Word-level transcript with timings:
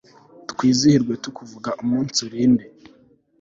twizihirwe 0.51 1.13
tukuvuga, 1.23 1.69
umunsi 1.83 2.17
urinde 2.27 2.65